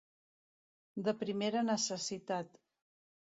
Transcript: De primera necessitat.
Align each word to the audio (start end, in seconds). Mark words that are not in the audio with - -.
De 1.09 1.13
primera 1.19 1.63
necessitat. 1.67 2.49